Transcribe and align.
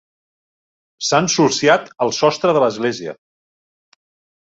S'ha 1.09 1.19
ensulsiat 1.25 1.93
el 2.07 2.17
sostre 2.23 2.57
de 2.59 2.67
l'església. 2.67 3.19